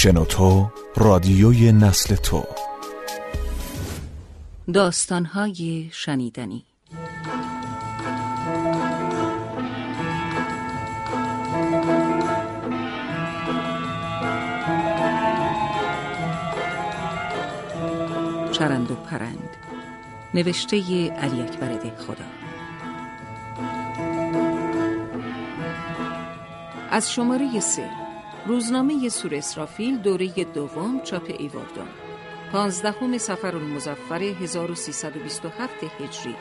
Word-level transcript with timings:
شنوتو 0.00 0.70
رادیوی 0.96 1.72
نسل 1.72 2.14
تو. 2.14 2.44
داستانهای 4.74 5.90
شنیدنی. 5.92 6.64
چرند 18.52 18.90
و 18.90 18.94
پرند. 18.94 19.56
نوشته 20.34 20.76
علی 21.10 21.42
اکبر 21.42 21.90
خدا 21.98 22.24
از 26.90 27.12
شماره 27.12 27.60
سه. 27.60 28.07
روزنامه 28.48 29.08
سور 29.08 29.34
اسرافیل 29.34 29.98
دوره 29.98 30.44
دوم 30.44 31.00
چاپ 31.00 31.34
ایواردون. 31.38 31.88
پانزدهم 32.52 33.18
سفر 33.18 33.56
المزفر 33.56 34.22
1327 34.22 35.74
هجری. 35.84 36.34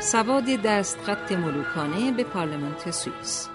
سواد 0.00 0.44
دستخط 0.44 1.32
ملوکانه 1.32 2.12
به 2.12 2.24
پارلمانت 2.24 2.90
سوئیس. 2.90 3.48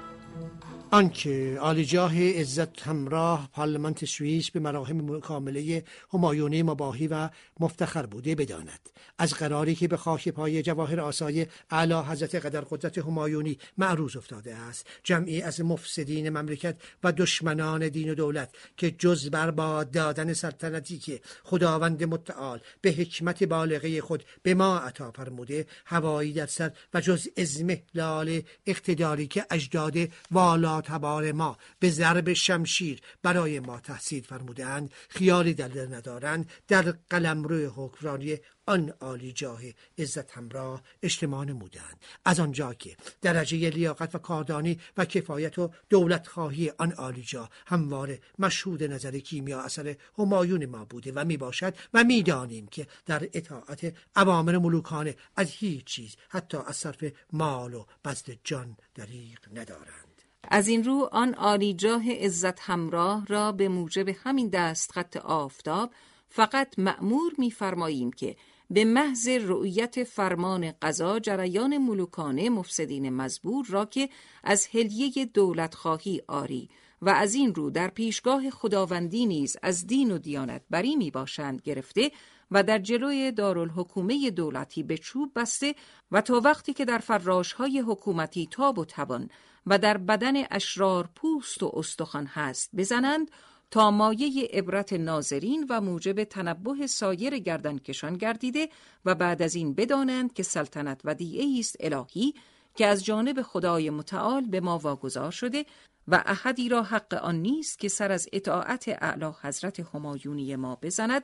آنکه 0.94 1.58
عالیجاه 1.59 2.30
عزت 2.30 2.81
همراه 2.81 3.49
پارلمانت 3.54 4.05
سوئیس 4.05 4.52
به 4.52 4.59
مراهم 4.59 5.20
کامله 5.20 5.84
همایونی 6.13 6.63
مباهی 6.63 7.08
و 7.08 7.30
مفتخر 7.59 8.05
بوده 8.05 8.36
بداند. 8.36 8.90
از 9.18 9.34
قراری 9.34 9.76
که 9.76 9.88
به 9.88 9.98
خاک 9.98 10.30
پای 10.30 10.63
جواهر 10.63 10.99
آسای 10.99 11.48
اعلی 11.70 11.94
حضرت 11.94 12.35
قدر 12.35 12.62
قدرت 12.62 12.98
همایونی 12.98 13.58
معروض 13.77 14.18
افتاده 14.18 14.55
است. 14.55 14.88
جمعی 15.04 15.41
از 15.41 15.62
مفسدین 15.62 16.30
مملکت 16.30 16.76
و 17.04 17.12
دشمنان 17.12 17.90
دین 17.90 18.12
و 18.12 18.16
دولت 18.16 18.49
که 18.77 18.91
جز 18.91 19.29
بر 19.29 19.51
با 19.51 19.84
دادن 19.84 20.34
سلطنتی 20.34 20.99
که 20.99 21.21
خداوند 21.44 22.04
متعال 22.04 22.60
به 22.82 22.91
حکمت 22.91 23.44
بالغه 23.44 24.01
خود 24.01 24.23
به 24.44 24.54
ما 24.54 24.77
عطا 24.77 25.12
فرموده 25.12 25.66
هوایی 25.85 26.34
در 26.34 26.46
سر 26.46 26.71
و 26.94 27.01
جز 27.01 27.27
ازمهلال 27.38 28.41
اقتداری 28.66 29.27
که 29.27 29.46
اجداد 29.51 29.98
والا 30.32 30.80
تبار 30.82 31.32
ما 31.32 31.57
به 31.79 31.90
ضرب 31.90 32.34
شمشیر 32.34 33.01
برای 33.24 33.60
ما 33.60 33.79
تحصیل 33.79 34.24
فرمودند 34.24 34.91
خیالی 35.10 35.54
در 35.54 35.68
دل 35.68 35.93
ندارند. 35.93 36.49
در 36.68 36.82
قلمرو 37.10 37.71
حکمرانی 37.76 38.38
آن 38.65 38.93
عالی 39.01 39.32
جاه 39.32 39.62
عزت 39.98 40.32
همراه 40.32 40.82
اجتماع 41.04 41.46
نمودند 41.46 41.99
از 42.26 42.40
آنجا 42.40 42.73
که 42.73 42.98
درجه 43.21 43.70
لیاقت 43.70 44.15
و 44.15 44.18
کاردانی 44.18 44.79
و 44.98 45.05
کفایت 45.05 45.60
و 45.60 45.71
دولت 45.90 46.27
خواهی 46.27 46.70
آن 46.70 46.91
عالی 46.91 47.21
جاه 47.21 47.49
همواره 47.68 48.20
مشهود 48.40 48.84
نظر 48.84 49.20
کیمیا 49.20 49.62
اثر 49.62 49.95
همایون 50.18 50.66
ما 50.66 50.85
بوده 50.85 51.12
و 51.16 51.26
می 51.26 51.38
باشد 51.38 51.76
و 51.93 52.04
می‌دانیم 52.04 52.68
که 52.68 52.88
در 53.05 53.29
اطاعت 53.34 53.93
عوامر 54.16 54.57
ملوکانه 54.57 55.16
از 55.35 55.51
هیچ 55.51 55.85
چیز 55.85 56.16
حتی 56.29 56.57
از 56.68 56.76
صرف 56.76 57.04
مال 57.34 57.73
و 57.73 57.85
بزد 58.05 58.38
جان 58.43 58.77
دریغ 58.95 59.40
ندارند. 59.54 60.10
از 60.50 60.68
این 60.68 60.84
رو 60.84 61.10
آن 61.12 61.34
عالیجاه 61.34 62.12
عزت 62.12 62.60
همراه 62.60 63.26
را 63.26 63.52
به 63.52 63.68
موجب 63.68 64.09
همین 64.09 64.50
دست 64.50 64.92
خط 64.92 65.18
آفتاب 65.18 65.92
فقط 66.30 66.80
مأمور 66.80 67.31
می‌فرماییم 67.38 68.12
که 68.12 68.36
به 68.69 68.86
محض 68.86 69.28
رؤیت 69.28 70.03
فرمان 70.03 70.74
قضا 70.81 71.19
جریان 71.19 71.78
ملوکانه 71.78 72.50
مفسدین 72.50 73.09
مزبور 73.09 73.66
را 73.69 73.86
که 73.86 74.09
از 74.44 74.68
هلیه 74.74 75.25
دولت 75.25 75.75
خواهی 75.75 76.22
آری 76.28 76.69
و 77.02 77.09
از 77.09 77.34
این 77.34 77.56
رو 77.56 77.69
در 77.69 77.88
پیشگاه 77.88 78.50
خداوندی 78.50 79.25
نیز 79.25 79.58
از 79.62 79.88
دین 79.88 80.12
و 80.12 80.18
دیانت 80.18 80.62
بری 80.69 80.96
می 80.96 81.12
باشند 81.12 81.62
گرفته 81.62 82.12
و 82.51 82.63
در 82.63 82.80
جلوی 82.80 83.31
دارالحکومه 83.31 84.31
دولتی 84.31 84.84
به 84.84 84.97
چوب 84.97 85.31
بسته 85.35 85.75
و 86.12 86.22
تا 86.22 86.41
وقتی 86.44 86.74
که 86.74 86.85
در 86.85 86.97
فراشهای 86.97 87.80
حکومتی 87.80 88.47
تاب 88.51 88.80
و 88.80 88.85
توان 88.85 89.30
و 89.67 89.77
در 89.77 89.97
بدن 89.97 90.33
اشرار 90.51 91.09
پوست 91.16 91.63
و 91.63 91.72
استخوان 91.73 92.25
هست. 92.25 92.69
بزنند 92.77 93.31
تا 93.72 93.91
مایه 93.91 94.49
عبرت 94.53 94.94
ناظرین 94.94 95.66
و 95.69 95.81
موجب 95.81 96.23
تنبه 96.23 96.88
سایر 96.88 97.39
گردنکشان 97.39 98.13
گردیده 98.13 98.69
و 99.05 99.16
بعد 99.16 99.41
از 99.41 99.55
این 99.55 99.73
بدانند 99.73 100.33
که 100.33 100.44
سلطنت 100.44 101.01
و 101.03 101.16
است 101.59 101.75
الهی 101.79 102.33
که 102.75 102.85
از 102.85 103.05
جانب 103.05 103.41
خدای 103.41 103.89
متعال 103.89 104.45
به 104.45 104.59
ما 104.59 104.77
واگذار 104.77 105.31
شده 105.31 105.66
و 106.07 106.23
احدی 106.25 106.69
را 106.69 106.83
حق 106.83 107.13
آن 107.13 107.35
نیست 107.35 107.79
که 107.79 107.88
سر 107.88 108.11
از 108.11 108.29
اطاعت 108.33 108.85
اعلی 108.88 109.31
حضرت 109.41 109.79
همایونی 109.79 110.55
ما 110.55 110.75
بزند 110.81 111.23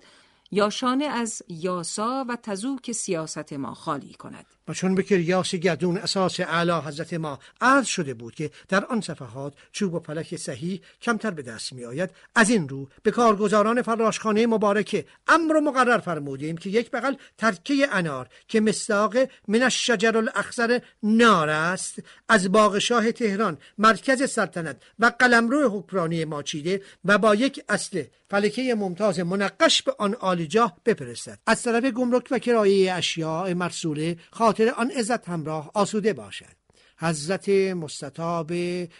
یا 0.52 0.70
شانه 0.70 1.06
از 1.06 1.42
یاسا 1.48 2.26
و 2.30 2.36
تزوک 2.36 2.92
سیاست 2.92 3.54
ما 3.54 3.74
خالی 3.74 4.14
کند. 4.14 4.57
و 4.68 4.74
چون 4.74 4.96
به 4.96 5.04
کریاس 5.04 5.56
گردون 5.56 5.98
اساس 5.98 6.40
اعلی 6.40 6.72
حضرت 6.72 7.14
ما 7.14 7.40
عرض 7.62 7.86
شده 7.86 8.14
بود 8.14 8.36
که 8.36 8.52
در 8.70 8.86
آن 8.86 9.02
صفحات 9.02 9.54
چوب 9.72 9.94
و 9.94 10.00
فلک 10.00 10.36
صحیح 10.36 10.82
کمتر 11.02 11.32
به 11.32 11.42
دست 11.42 11.74
می 11.74 11.86
آید 11.86 12.10
از 12.36 12.50
این 12.50 12.70
رو 12.70 12.90
به 13.04 13.12
کارگزاران 13.12 13.82
فراشخانه 13.82 14.48
مبارکه 14.48 15.06
امر 15.28 15.60
مقرر 15.60 15.98
فرمودیم 15.98 16.58
که 16.58 16.70
یک 16.70 16.92
بغل 16.92 17.16
ترکه 17.38 17.88
انار 17.92 18.28
که 18.48 18.62
مصداق 18.62 19.18
من 19.48 19.64
الشجر 19.64 20.18
الاخضر 20.18 20.80
نار 21.04 21.50
است 21.50 22.00
از 22.30 22.52
باغ 22.52 22.80
شاه 22.80 23.12
تهران 23.12 23.58
مرکز 23.78 24.30
سلطنت 24.32 24.82
و 25.00 25.12
قلمرو 25.20 25.80
حکمرانی 25.80 26.26
ما 26.26 26.44
چیده 26.44 26.82
و 27.06 27.18
با 27.18 27.36
یک 27.36 27.64
اصل 27.70 28.04
فلکه 28.30 28.76
ممتاز 28.76 29.20
منقش 29.20 29.82
به 29.82 29.96
آن 30.00 30.14
عالیجاه 30.14 30.78
بفرستد. 30.86 31.40
از 31.48 31.64
طرف 31.64 31.86
گمرک 31.86 32.28
و 32.32 32.40
کرایه 32.40 32.94
اشیاء 32.94 33.54
مرسوله 33.54 34.18
خاطر 34.32 34.57
آن 34.62 34.92
عزت 34.92 35.30
همراه 35.30 35.72
آسوده 35.74 36.14
باشد. 36.14 36.58
حضرت 37.00 37.50
مستطاب 37.50 38.52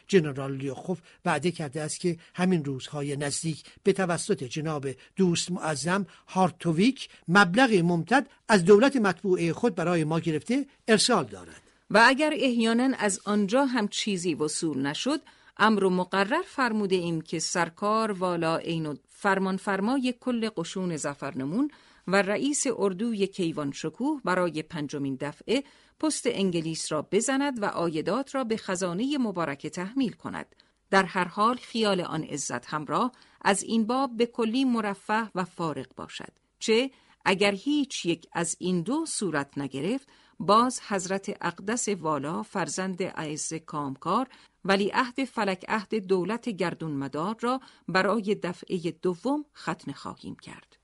جنرال 0.08 0.56
لیوخوف 0.56 1.00
وعده 1.26 1.52
کرده 1.52 1.82
است 1.82 2.00
که 2.00 2.18
همین 2.36 2.66
روزهای 2.66 3.16
نزدیک 3.16 3.64
به 3.84 3.94
توسط 3.94 4.44
جناب 4.44 4.88
دوست 5.16 5.52
معظم 5.52 6.06
هارتویک 6.28 7.10
مبلغ 7.28 7.74
ممتد 7.74 8.28
از 8.50 8.66
دولت 8.66 8.96
مطبوعه 8.96 9.54
خود 9.54 9.76
برای 9.76 10.04
ما 10.04 10.20
گرفته 10.20 10.66
ارسال 10.88 11.26
دارد. 11.26 11.62
و 11.92 12.04
اگر 12.08 12.34
احیانا 12.36 12.96
از 13.00 13.20
آنجا 13.26 13.66
هم 13.66 13.88
چیزی 13.88 14.34
وصول 14.34 14.82
نشد 14.82 15.22
امر 15.58 15.84
و 15.84 15.90
مقرر 15.90 16.42
فرموده 16.46 16.96
ایم 16.96 17.22
که 17.22 17.40
سرکار 17.40 18.12
والا 18.12 18.58
عین 18.58 19.00
فرمانفرمای 19.10 20.14
کل 20.20 20.50
قشون 20.50 20.98
زفرنمون 20.98 21.72
و 22.08 22.22
رئیس 22.22 22.64
اردوی 22.78 23.28
کیوان 23.28 23.72
شکوه 23.72 24.22
برای 24.26 24.62
پنجمین 24.62 25.18
دفعه 25.22 25.64
پست 26.00 26.24
انگلیس 26.26 26.92
را 26.92 27.02
بزند 27.02 27.62
و 27.62 27.66
آیدات 27.66 28.36
را 28.36 28.44
به 28.44 28.58
خزانه 28.58 29.18
مبارک 29.18 29.68
تحمیل 29.68 30.12
کند. 30.12 30.56
در 30.90 31.04
هر 31.04 31.28
حال 31.28 31.56
خیال 31.56 32.02
آن 32.02 32.24
عزت 32.24 32.66
همراه 32.66 33.12
از 33.42 33.64
این 33.64 33.88
باب 33.88 34.18
به 34.18 34.26
کلی 34.26 34.66
مرفه 34.66 35.32
و 35.36 35.46
فارغ 35.46 35.96
باشد. 35.96 36.32
چه 36.60 36.92
اگر 37.26 37.52
هیچ 37.52 38.06
یک 38.06 38.28
از 38.34 38.56
این 38.60 38.82
دو 38.82 39.06
صورت 39.06 39.58
نگرفت 39.58 40.08
باز 40.40 40.82
حضرت 40.88 41.38
اقدس 41.42 41.90
والا 41.90 42.44
فرزند 42.44 43.02
اعز 43.02 43.54
کامکار 43.54 44.28
ولی 44.66 44.90
عهد 44.94 45.24
فلک 45.24 45.66
عهد 45.68 45.96
دولت 45.96 46.50
گردون 46.50 46.92
مدار 46.92 47.36
را 47.42 47.60
برای 47.88 48.36
دفعه 48.36 48.92
دوم 49.02 49.46
ختنه 49.56 49.94
خواهیم 49.94 50.36
کرد. 50.36 50.77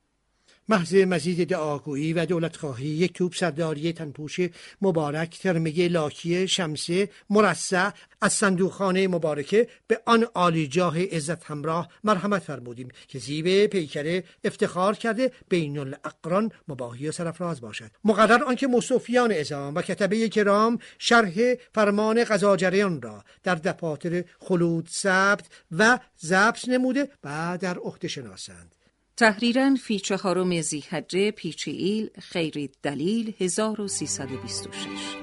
محض 0.70 0.96
مزید 0.96 1.50
دعاگویی 1.50 2.14
و 2.14 2.26
دولت 2.26 2.56
خواهی 2.56 2.86
یک 2.86 3.14
توپ 3.14 3.36
سرداری 3.36 3.94
تنپوش 3.94 4.40
مبارک 4.82 5.40
ترمه 5.40 5.88
لاکی 5.88 6.48
شمسه 6.48 7.10
مرسع 7.30 7.90
از 8.22 8.34
صندوقخانه 8.34 9.08
مبارکه 9.08 9.68
به 9.88 10.02
آن 10.06 10.28
جاه 10.70 11.04
عزت 11.04 11.44
همراه 11.44 11.90
مرحمت 12.04 12.42
فرمودیم 12.42 12.90
که 13.08 13.20
زیب 13.20 13.66
پیکره 13.66 14.24
افتخار 14.44 14.96
کرده 14.96 15.32
بین 15.50 15.78
الاقران 15.78 16.52
مباهی 16.68 17.10
و 17.10 17.12
سرفراز 17.12 17.62
باشد. 17.62 17.92
مقرر 18.04 18.44
آنکه 18.44 18.68
مصوفیان 18.68 19.32
ازام 19.32 19.76
و 19.76 19.82
کتبه 19.82 20.30
کرام 20.30 20.80
شرح 21.00 21.34
فرمان 21.74 22.24
قضاجریان 22.24 23.02
را 23.02 23.24
در 23.44 23.56
دفاتر 23.56 24.24
خلود 24.40 24.90
ثبت 24.90 25.46
و 25.72 26.00
ضبط 26.26 26.70
نموده 26.70 27.10
و 27.24 27.58
در 27.62 27.78
عهده 27.78 28.08
شناسند. 28.08 28.76
تحریرا 29.18 29.76
فی 29.76 30.00
چهارم 30.00 30.62
زیحجه 30.62 31.32
پیچ 31.32 31.68
ایل 31.68 32.10
خیری 32.20 32.70
دلیل 32.84 33.34
1326 33.40 35.23